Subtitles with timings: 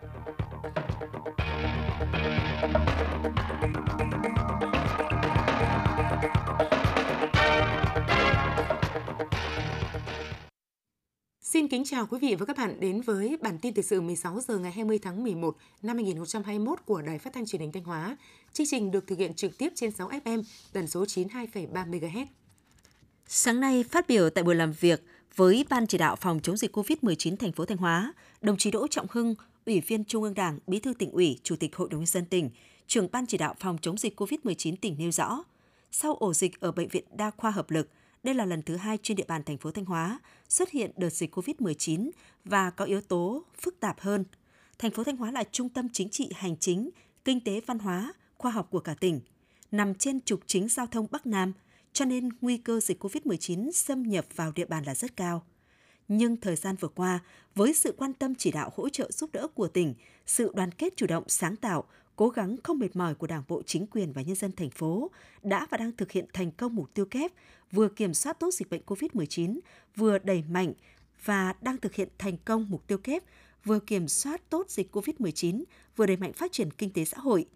[0.00, 0.08] Xin
[11.68, 14.58] kính chào quý vị và các bạn đến với bản tin thời sự 16 giờ
[14.58, 18.16] ngày 20 tháng 11 năm 2021 của Đài Phát thanh Truyền hình Thanh Hóa.
[18.52, 20.42] Chương trình được thực hiện trực tiếp trên 6 FM,
[20.72, 22.26] tần số 92,3 MHz.
[23.26, 25.04] Sáng nay phát biểu tại buổi làm việc
[25.36, 28.86] với Ban chỉ đạo phòng chống dịch COVID-19 thành phố Thanh Hóa, đồng chí Đỗ
[28.88, 29.34] Trọng Hưng,
[29.66, 32.24] Ủy viên Trung ương Đảng, Bí thư tỉnh ủy, Chủ tịch Hội đồng nhân dân
[32.24, 32.50] tỉnh,
[32.86, 35.44] trưởng Ban chỉ đạo phòng chống dịch COVID-19 tỉnh nêu rõ,
[35.90, 37.90] sau ổ dịch ở bệnh viện Đa khoa Hợp lực,
[38.22, 41.10] đây là lần thứ hai trên địa bàn thành phố Thanh Hóa xuất hiện đợt
[41.10, 42.10] dịch COVID-19
[42.44, 44.24] và có yếu tố phức tạp hơn.
[44.78, 46.90] Thành phố Thanh Hóa là trung tâm chính trị hành chính,
[47.24, 49.20] kinh tế văn hóa, khoa học của cả tỉnh,
[49.70, 51.52] nằm trên trục chính giao thông Bắc Nam,
[51.92, 55.42] cho nên nguy cơ dịch COVID-19 xâm nhập vào địa bàn là rất cao.
[56.08, 57.20] Nhưng thời gian vừa qua,
[57.54, 59.94] với sự quan tâm chỉ đạo hỗ trợ giúp đỡ của tỉnh,
[60.26, 61.84] sự đoàn kết chủ động sáng tạo,
[62.16, 65.10] cố gắng không mệt mỏi của Đảng bộ, chính quyền và nhân dân thành phố
[65.42, 67.32] đã và đang thực hiện thành công mục tiêu kép
[67.72, 69.58] vừa kiểm soát tốt dịch bệnh COVID-19,
[69.96, 70.72] vừa đẩy mạnh
[71.24, 73.22] và đang thực hiện thành công mục tiêu kép
[73.64, 75.64] vừa kiểm soát tốt dịch COVID-19,
[75.96, 77.46] vừa đẩy mạnh phát triển kinh tế xã hội.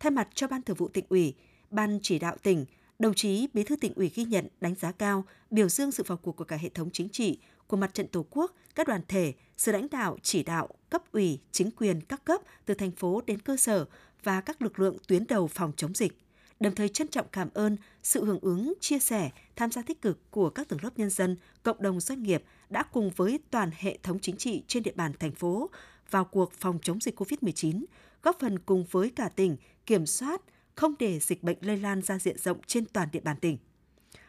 [0.00, 1.34] Thay mặt cho Ban Thường vụ tỉnh ủy,
[1.70, 2.64] Ban chỉ đạo tỉnh,
[2.98, 6.18] đồng chí Bí thư tỉnh ủy ghi nhận, đánh giá cao, biểu dương sự vào
[6.18, 9.34] cuộc của cả hệ thống chính trị, của mặt trận Tổ quốc, các đoàn thể,
[9.56, 13.40] sự lãnh đạo, chỉ đạo, cấp ủy, chính quyền các cấp từ thành phố đến
[13.40, 13.84] cơ sở
[14.22, 16.12] và các lực lượng tuyến đầu phòng chống dịch
[16.60, 20.30] đồng thời trân trọng cảm ơn sự hưởng ứng, chia sẻ, tham gia tích cực
[20.30, 23.98] của các tầng lớp nhân dân, cộng đồng doanh nghiệp đã cùng với toàn hệ
[24.02, 25.70] thống chính trị trên địa bàn thành phố
[26.10, 27.84] vào cuộc phòng chống dịch COVID-19,
[28.22, 30.42] góp phần cùng với cả tỉnh kiểm soát
[30.74, 33.58] không để dịch bệnh lây lan ra diện rộng trên toàn địa bàn tỉnh.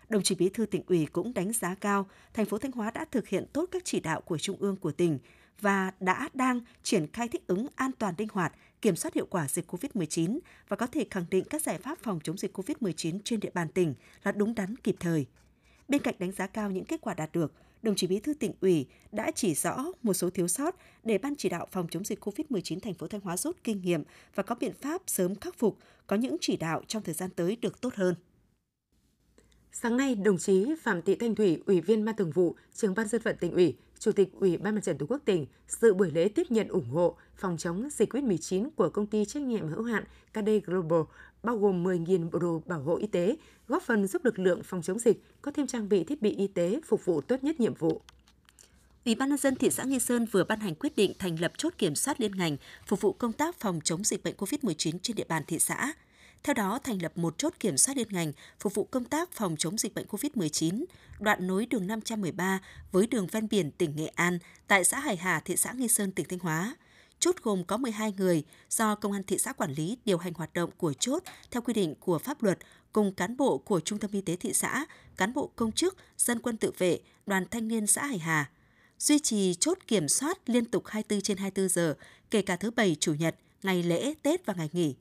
[0.09, 3.05] Đồng chí Bí thư tỉnh ủy cũng đánh giá cao thành phố Thanh Hóa đã
[3.11, 5.19] thực hiện tốt các chỉ đạo của trung ương của tỉnh
[5.61, 9.47] và đã đang triển khai thích ứng an toàn linh hoạt, kiểm soát hiệu quả
[9.47, 13.39] dịch COVID-19 và có thể khẳng định các giải pháp phòng chống dịch COVID-19 trên
[13.39, 15.25] địa bàn tỉnh là đúng đắn kịp thời.
[15.87, 18.53] Bên cạnh đánh giá cao những kết quả đạt được, đồng chí Bí thư tỉnh
[18.61, 22.25] ủy đã chỉ rõ một số thiếu sót để ban chỉ đạo phòng chống dịch
[22.25, 24.03] COVID-19 thành phố Thanh Hóa rút kinh nghiệm
[24.35, 27.57] và có biện pháp sớm khắc phục, có những chỉ đạo trong thời gian tới
[27.61, 28.15] được tốt hơn.
[29.81, 33.07] Sáng nay, đồng chí Phạm Thị Thanh Thủy, Ủy viên Ban Thường vụ, Trưởng ban
[33.07, 36.11] dân vận tỉnh ủy, Chủ tịch Ủy ban Mặt trận Tổ quốc tỉnh dự buổi
[36.11, 39.83] lễ tiếp nhận ủng hộ phòng chống dịch COVID-19 của công ty trách nhiệm hữu
[39.83, 40.99] hạn KD Global,
[41.43, 43.35] bao gồm 10.000 bộ đồ bảo hộ y tế,
[43.67, 46.47] góp phần giúp lực lượng phòng chống dịch có thêm trang bị thiết bị y
[46.47, 48.01] tế phục vụ tốt nhất nhiệm vụ.
[49.05, 51.51] Ủy ban nhân dân thị xã Nghi Sơn vừa ban hành quyết định thành lập
[51.57, 55.15] chốt kiểm soát liên ngành phục vụ công tác phòng chống dịch bệnh COVID-19 trên
[55.15, 55.93] địa bàn thị xã.
[56.43, 59.55] Theo đó, thành lập một chốt kiểm soát liên ngành phục vụ công tác phòng
[59.59, 60.85] chống dịch bệnh COVID-19,
[61.19, 62.59] đoạn nối đường 513
[62.91, 66.11] với đường ven biển tỉnh Nghệ An tại xã Hải Hà, thị xã Nghi Sơn,
[66.11, 66.75] tỉnh Thanh Hóa.
[67.19, 70.53] Chốt gồm có 12 người do Công an thị xã quản lý điều hành hoạt
[70.53, 72.59] động của chốt theo quy định của pháp luật
[72.93, 74.85] cùng cán bộ của Trung tâm Y tế thị xã,
[75.17, 78.49] cán bộ công chức, dân quân tự vệ, đoàn thanh niên xã Hải Hà.
[78.99, 81.95] Duy trì chốt kiểm soát liên tục 24 trên 24 giờ,
[82.31, 84.95] kể cả thứ Bảy, Chủ nhật, ngày lễ, Tết và ngày nghỉ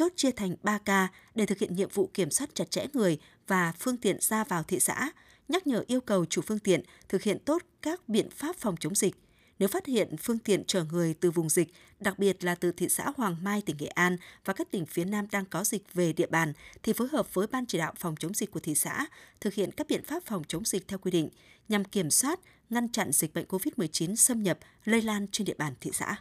[0.00, 3.18] chốt chia thành 3 ca để thực hiện nhiệm vụ kiểm soát chặt chẽ người
[3.46, 5.10] và phương tiện ra vào thị xã,
[5.48, 8.94] nhắc nhở yêu cầu chủ phương tiện thực hiện tốt các biện pháp phòng chống
[8.94, 9.14] dịch.
[9.58, 11.68] Nếu phát hiện phương tiện chở người từ vùng dịch,
[12.00, 15.04] đặc biệt là từ thị xã Hoàng Mai, tỉnh Nghệ An và các tỉnh phía
[15.04, 18.14] Nam đang có dịch về địa bàn, thì phối hợp với Ban chỉ đạo phòng
[18.18, 19.06] chống dịch của thị xã
[19.40, 21.28] thực hiện các biện pháp phòng chống dịch theo quy định
[21.68, 22.40] nhằm kiểm soát,
[22.70, 26.16] ngăn chặn dịch bệnh COVID-19 xâm nhập, lây lan trên địa bàn thị xã.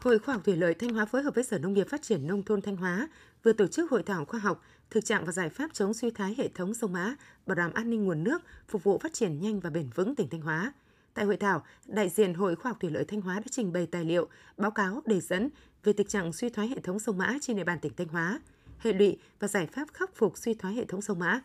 [0.00, 2.26] Hội Khoa học Thủy lợi Thanh Hóa phối hợp với Sở Nông nghiệp Phát triển
[2.26, 3.08] Nông thôn Thanh Hóa
[3.42, 6.34] vừa tổ chức hội thảo khoa học thực trạng và giải pháp chống suy thoái
[6.38, 7.14] hệ thống sông Mã,
[7.46, 10.28] bảo đảm an ninh nguồn nước, phục vụ phát triển nhanh và bền vững tỉnh
[10.28, 10.72] Thanh Hóa.
[11.14, 13.86] Tại hội thảo, đại diện Hội Khoa học Thủy lợi Thanh Hóa đã trình bày
[13.86, 15.48] tài liệu, báo cáo đề dẫn
[15.84, 18.40] về thực trạng suy thoái hệ thống sông Mã trên địa bàn tỉnh Thanh Hóa,
[18.78, 21.40] hệ lụy và giải pháp khắc phục suy thoái hệ thống sông Mã.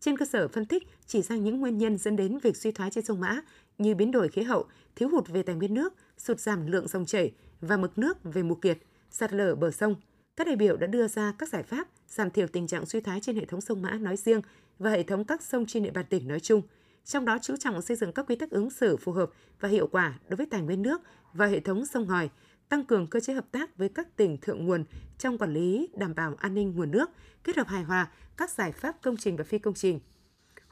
[0.00, 2.90] Trên cơ sở phân tích chỉ ra những nguyên nhân dẫn đến việc suy thoái
[2.90, 3.40] trên sông Mã
[3.78, 4.66] như biến đổi khí hậu,
[4.96, 8.42] thiếu hụt về tài nguyên nước, sụt giảm lượng dòng chảy, và mực nước về
[8.42, 8.78] mùa kiệt,
[9.10, 9.94] sạt lở bờ sông,
[10.36, 13.20] các đại biểu đã đưa ra các giải pháp giảm thiểu tình trạng suy thoái
[13.20, 14.40] trên hệ thống sông Mã nói riêng
[14.78, 16.62] và hệ thống các sông trên địa bàn tỉnh nói chung.
[17.04, 19.30] Trong đó chú trọng xây dựng các quy tắc ứng xử phù hợp
[19.60, 21.02] và hiệu quả đối với tài nguyên nước
[21.32, 22.30] và hệ thống sông ngòi,
[22.68, 24.84] tăng cường cơ chế hợp tác với các tỉnh thượng nguồn
[25.18, 27.10] trong quản lý đảm bảo an ninh nguồn nước,
[27.44, 30.00] kết hợp hài hòa các giải pháp công trình và phi công trình.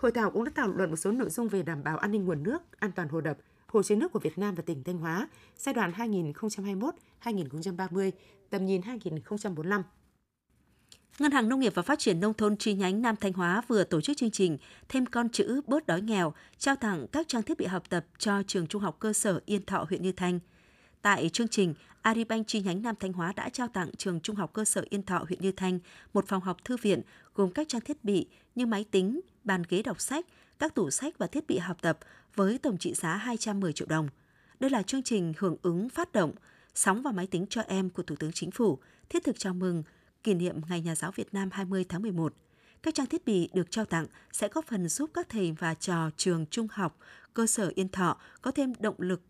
[0.04, 2.24] Hội thảo cũng đã thảo luận một số nội dung về đảm bảo an ninh
[2.24, 4.98] nguồn nước, an toàn hồ đập, hồ chứa nước của Việt Nam và tỉnh Thanh
[4.98, 5.92] Hóa giai đoạn
[7.22, 8.10] 2021-2030,
[8.50, 9.82] tầm nhìn 2045.
[11.18, 13.84] Ngân hàng Nông nghiệp và Phát triển Nông thôn chi nhánh Nam Thanh Hóa vừa
[13.84, 14.58] tổ chức chương trình
[14.88, 18.42] Thêm con chữ bớt đói nghèo, trao tặng các trang thiết bị học tập cho
[18.46, 20.40] trường trung học cơ sở Yên Thọ, huyện Như Thanh.
[21.02, 24.52] Tại chương trình, Agribank chi nhánh Nam Thanh Hóa đã trao tặng trường Trung học
[24.52, 25.78] cơ sở Yên Thọ, huyện Như Thanh
[26.14, 27.00] một phòng học thư viện
[27.34, 30.26] gồm các trang thiết bị như máy tính, bàn ghế đọc sách,
[30.58, 31.98] các tủ sách và thiết bị học tập
[32.34, 34.08] với tổng trị giá 210 triệu đồng.
[34.60, 36.32] Đây là chương trình hưởng ứng phát động
[36.74, 38.78] Sóng và máy tính cho em của Thủ tướng Chính phủ,
[39.08, 39.82] thiết thực chào mừng
[40.22, 42.34] kỷ niệm Ngày Nhà giáo Việt Nam 20 tháng 11.
[42.82, 46.10] Các trang thiết bị được trao tặng sẽ góp phần giúp các thầy và trò
[46.16, 46.98] trường trung học,
[47.34, 49.20] cơ sở Yên Thọ có thêm động lực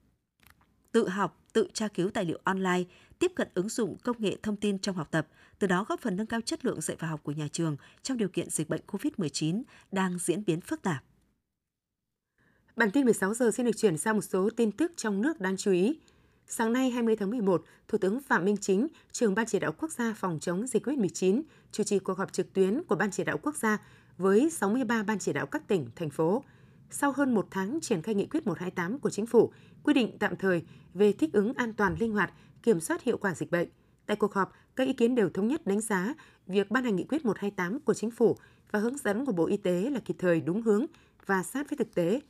[0.95, 2.83] tự học, tự tra cứu tài liệu online,
[3.19, 6.17] tiếp cận ứng dụng công nghệ thông tin trong học tập, từ đó góp phần
[6.17, 8.81] nâng cao chất lượng dạy và học của nhà trường trong điều kiện dịch bệnh
[8.87, 9.63] COVID-19
[9.93, 11.05] đang diễn biến phức tạp.
[12.77, 15.57] Bản tin 16 giờ xin được chuyển sang một số tin tức trong nước đáng
[15.57, 15.99] chú ý.
[16.47, 19.91] Sáng nay 20 tháng 11, Thủ tướng Phạm Minh Chính, trưởng Ban chỉ đạo quốc
[19.91, 21.43] gia phòng chống dịch COVID-19,
[21.73, 23.79] chủ trì cuộc họp trực tuyến của Ban chỉ đạo quốc gia
[24.19, 26.43] với 63 ban chỉ đạo các tỉnh, thành phố.
[26.91, 29.53] Sau hơn một tháng triển khai nghị quyết 128 của Chính phủ,
[29.85, 30.63] quy định tạm thời
[30.95, 32.33] về thích ứng an toàn linh hoạt,
[32.63, 33.69] kiểm soát hiệu quả dịch bệnh.
[34.07, 36.15] Tại cuộc họp, các ý kiến đều thống nhất đánh giá
[36.47, 38.37] việc ban hành nghị quyết 128 của Chính phủ
[38.71, 40.87] và hướng dẫn của Bộ Y tế là kịp thời đúng hướng
[41.27, 42.21] và sát với thực tế.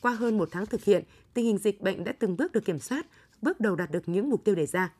[0.00, 2.78] Qua hơn một tháng thực hiện, tình hình dịch bệnh đã từng bước được kiểm
[2.78, 3.06] soát,
[3.42, 4.92] bước đầu đạt được những mục tiêu đề ra.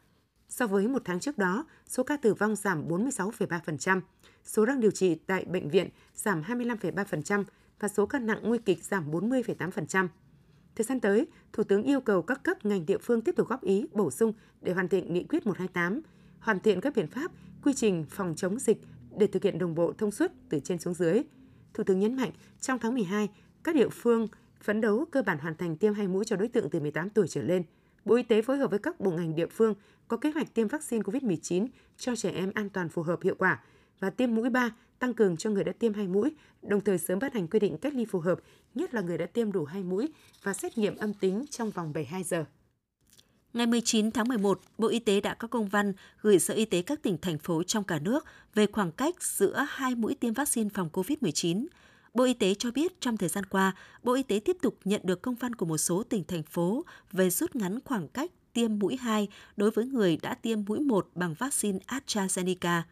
[0.48, 4.00] So với một tháng trước đó, số ca tử vong giảm 46,3%,
[4.44, 7.44] số đang điều trị tại bệnh viện giảm 25,3%
[7.80, 10.08] và số ca nặng nguy kịch giảm 40,8%.
[10.78, 13.62] Thời gian tới, Thủ tướng yêu cầu các cấp ngành địa phương tiếp tục góp
[13.62, 16.00] ý, bổ sung để hoàn thiện nghị quyết 128,
[16.40, 17.32] hoàn thiện các biện pháp,
[17.64, 18.78] quy trình phòng chống dịch
[19.16, 21.22] để thực hiện đồng bộ thông suốt từ trên xuống dưới.
[21.74, 22.30] Thủ tướng nhấn mạnh,
[22.60, 23.28] trong tháng 12,
[23.64, 24.28] các địa phương
[24.62, 27.28] phấn đấu cơ bản hoàn thành tiêm hai mũi cho đối tượng từ 18 tuổi
[27.28, 27.62] trở lên.
[28.04, 29.74] Bộ Y tế phối hợp với các bộ ngành địa phương
[30.08, 31.66] có kế hoạch tiêm vaccine COVID-19
[31.96, 33.60] cho trẻ em an toàn phù hợp hiệu quả
[34.00, 37.18] và tiêm mũi 3 tăng cường cho người đã tiêm hai mũi, đồng thời sớm
[37.18, 38.40] ban hành quy định cách ly phù hợp,
[38.74, 40.08] nhất là người đã tiêm đủ hai mũi
[40.42, 42.44] và xét nghiệm âm tính trong vòng 72 giờ.
[43.52, 46.82] Ngày 19 tháng 11, Bộ Y tế đã có công văn gửi Sở Y tế
[46.82, 48.24] các tỉnh, thành phố trong cả nước
[48.54, 51.66] về khoảng cách giữa hai mũi tiêm vaccine phòng COVID-19.
[52.14, 55.00] Bộ Y tế cho biết trong thời gian qua, Bộ Y tế tiếp tục nhận
[55.04, 58.78] được công văn của một số tỉnh, thành phố về rút ngắn khoảng cách tiêm
[58.78, 62.82] mũi 2 đối với người đã tiêm mũi 1 bằng vaccine AstraZeneca.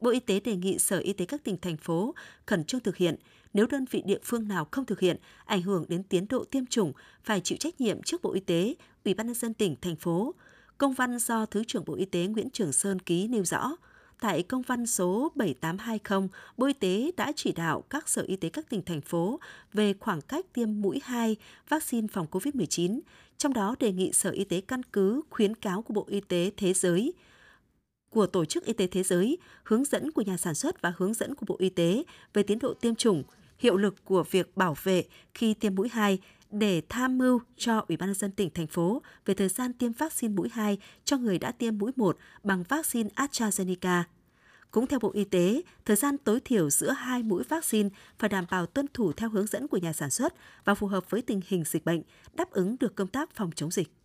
[0.00, 2.14] Bộ Y tế đề nghị Sở Y tế các tỉnh, thành phố
[2.46, 3.16] khẩn trương thực hiện.
[3.52, 6.66] Nếu đơn vị địa phương nào không thực hiện, ảnh hưởng đến tiến độ tiêm
[6.66, 6.92] chủng,
[7.24, 10.34] phải chịu trách nhiệm trước Bộ Y tế, Ủy ban nhân dân tỉnh, thành phố.
[10.78, 13.76] Công văn do Thứ trưởng Bộ Y tế Nguyễn Trường Sơn ký nêu rõ,
[14.20, 18.48] tại công văn số 7820, Bộ Y tế đã chỉ đạo các sở y tế
[18.48, 19.40] các tỉnh, thành phố
[19.72, 21.36] về khoảng cách tiêm mũi 2
[21.68, 23.00] vaccine phòng COVID-19,
[23.38, 26.50] trong đó đề nghị Sở Y tế căn cứ khuyến cáo của Bộ Y tế
[26.56, 27.12] Thế giới,
[28.16, 31.14] của Tổ chức Y tế Thế giới, hướng dẫn của nhà sản xuất và hướng
[31.14, 32.04] dẫn của Bộ Y tế
[32.34, 33.22] về tiến độ tiêm chủng,
[33.58, 35.04] hiệu lực của việc bảo vệ
[35.34, 36.18] khi tiêm mũi 2
[36.50, 39.92] để tham mưu cho Ủy ban nhân dân tỉnh thành phố về thời gian tiêm
[39.92, 44.02] vaccine mũi 2 cho người đã tiêm mũi 1 bằng vaccine AstraZeneca.
[44.70, 47.88] Cũng theo Bộ Y tế, thời gian tối thiểu giữa hai mũi vaccine
[48.18, 50.34] phải đảm bảo tuân thủ theo hướng dẫn của nhà sản xuất
[50.64, 52.02] và phù hợp với tình hình dịch bệnh,
[52.34, 53.95] đáp ứng được công tác phòng chống dịch.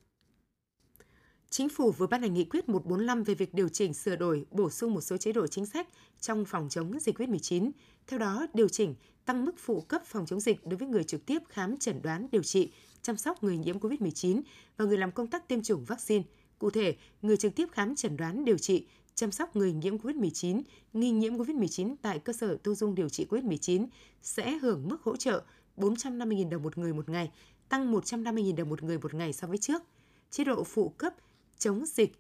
[1.52, 4.70] Chính phủ vừa ban hành nghị quyết 145 về việc điều chỉnh sửa đổi, bổ
[4.70, 5.88] sung một số chế độ chính sách
[6.20, 7.72] trong phòng chống dịch COVID-19.
[8.08, 8.96] Theo đó, điều chỉnh
[9.26, 12.28] tăng mức phụ cấp phòng chống dịch đối với người trực tiếp khám chẩn đoán
[12.32, 12.72] điều trị,
[13.02, 14.42] chăm sóc người nhiễm COVID-19
[14.78, 16.24] và người làm công tác tiêm chủng vaccine.
[16.60, 18.86] Cụ thể, người trực tiếp khám chẩn đoán điều trị,
[19.16, 20.62] chăm sóc người nhiễm COVID-19,
[20.94, 23.88] nghi nhiễm COVID-19 tại cơ sở thu dung điều trị COVID-19
[24.22, 25.44] sẽ hưởng mức hỗ trợ
[25.78, 27.32] 450.000 đồng một người một ngày,
[27.70, 29.82] tăng 150.000 đồng một người một ngày so với trước.
[30.30, 31.14] Chế độ phụ cấp
[31.62, 32.12] chống dịch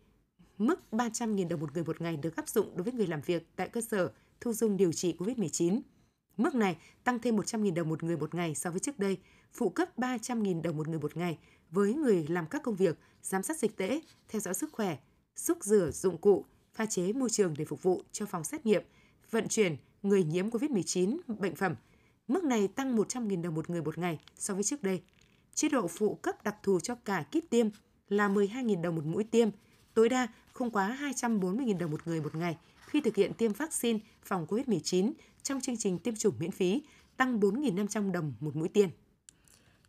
[0.57, 3.47] mức 300.000 đồng một người một ngày được áp dụng đối với người làm việc
[3.55, 5.81] tại cơ sở thu dung điều trị COVID-19.
[6.37, 9.17] Mức này tăng thêm 100.000 đồng một người một ngày so với trước đây,
[9.53, 11.37] phụ cấp 300.000 đồng một người một ngày
[11.71, 14.97] với người làm các công việc giám sát dịch tễ, theo dõi sức khỏe,
[15.35, 18.83] xúc rửa dụng cụ, pha chế môi trường để phục vụ cho phòng xét nghiệm,
[19.31, 21.75] vận chuyển người nhiễm COVID-19 bệnh phẩm.
[22.27, 25.01] Mức này tăng 100.000 đồng một người một ngày so với trước đây.
[25.53, 27.67] Chế độ phụ cấp đặc thù cho cả kit tiêm
[28.11, 29.49] là 12.000 đồng một mũi tiêm,
[29.93, 33.99] tối đa không quá 240.000 đồng một người một ngày khi thực hiện tiêm vaccine
[34.23, 35.11] phòng COVID-19
[35.43, 36.81] trong chương trình tiêm chủng miễn phí,
[37.17, 38.89] tăng 4.500 đồng một mũi tiêm.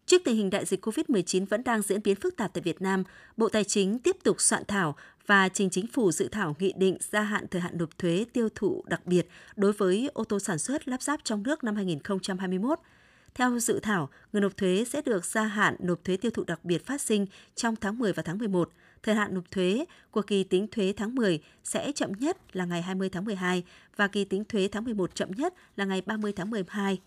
[0.07, 3.05] Trước tình hình đại dịch COVID-19 vẫn đang diễn biến phức tạp tại Việt Nam,
[3.37, 6.97] Bộ Tài chính tiếp tục soạn thảo và trình chính phủ dự thảo nghị định
[7.01, 10.59] gia hạn thời hạn nộp thuế tiêu thụ đặc biệt đối với ô tô sản
[10.59, 12.79] xuất lắp ráp trong nước năm 2021.
[13.35, 16.65] Theo dự thảo, người nộp thuế sẽ được gia hạn nộp thuế tiêu thụ đặc
[16.65, 18.71] biệt phát sinh trong tháng 10 và tháng 11.
[19.03, 22.83] Thời hạn nộp thuế của kỳ tính thuế tháng 10 sẽ chậm nhất là ngày
[22.83, 23.65] 20 tháng 12
[23.97, 27.01] và kỳ tính thuế tháng 11 chậm nhất là ngày 30 tháng 12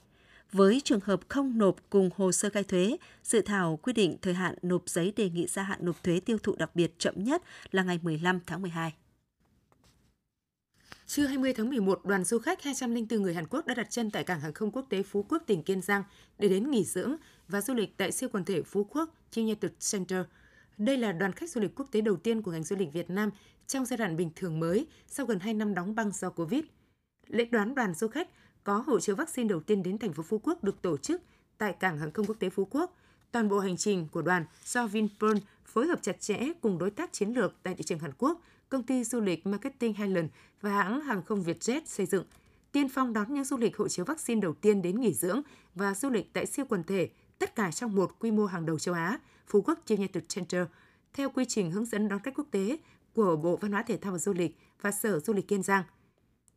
[0.51, 4.34] Với trường hợp không nộp cùng hồ sơ khai thuế, dự thảo quy định thời
[4.34, 7.44] hạn nộp giấy đề nghị gia hạn nộp thuế tiêu thụ đặc biệt chậm nhất
[7.72, 8.94] là ngày 15 tháng 12.
[11.07, 14.24] Trưa 20 tháng 11, đoàn du khách 204 người Hàn Quốc đã đặt chân tại
[14.24, 16.03] cảng hàng không quốc tế Phú Quốc, tỉnh Kiên Giang
[16.39, 17.15] để đến nghỉ dưỡng
[17.47, 20.25] và du lịch tại siêu quần thể Phú Quốc United Center.
[20.77, 23.09] Đây là đoàn khách du lịch quốc tế đầu tiên của ngành du lịch Việt
[23.09, 23.29] Nam
[23.67, 26.63] trong giai đoạn bình thường mới sau gần 2 năm đóng băng do Covid.
[27.27, 28.29] Lễ đoán đoàn du khách
[28.63, 31.21] có hộ chiếu vaccine đầu tiên đến thành phố Phú Quốc được tổ chức
[31.57, 32.97] tại cảng hàng không quốc tế Phú Quốc.
[33.31, 37.13] Toàn bộ hành trình của đoàn do Vinpearl phối hợp chặt chẽ cùng đối tác
[37.13, 40.29] chiến lược tại thị trường Hàn Quốc, công ty du lịch Marketing Highland
[40.62, 42.24] và hãng hàng không Vietjet xây dựng.
[42.72, 45.41] Tiên phong đón những du lịch hộ chiếu vaccine đầu tiên đến nghỉ dưỡng
[45.75, 48.79] và du lịch tại siêu quần thể, tất cả trong một quy mô hàng đầu
[48.79, 50.65] châu Á, Phú Quốc United Center,
[51.13, 52.77] theo quy trình hướng dẫn đón khách quốc tế
[53.13, 55.84] của Bộ Văn hóa Thể thao và Du lịch và Sở Du lịch Kiên Giang.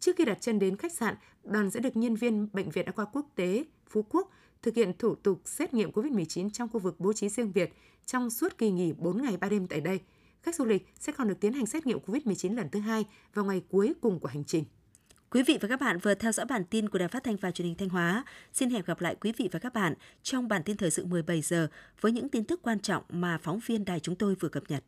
[0.00, 2.93] Trước khi đặt chân đến khách sạn, đoàn sẽ được nhân viên Bệnh viện Đa
[2.93, 4.31] khoa Quốc tế Phú Quốc
[4.62, 7.73] thực hiện thủ tục xét nghiệm COVID-19 trong khu vực bố trí riêng biệt
[8.07, 10.00] trong suốt kỳ nghỉ 4 ngày 3 đêm tại đây.
[10.42, 13.04] Khách du lịch sẽ còn được tiến hành xét nghiệm COVID-19 lần thứ hai
[13.35, 14.64] vào ngày cuối cùng của hành trình.
[15.30, 17.50] Quý vị và các bạn vừa theo dõi bản tin của Đài Phát thanh và
[17.50, 18.25] Truyền hình Thanh Hóa.
[18.52, 21.42] Xin hẹn gặp lại quý vị và các bạn trong bản tin thời sự 17
[21.42, 21.68] giờ
[22.00, 24.85] với những tin tức quan trọng mà phóng viên đài chúng tôi vừa cập nhật.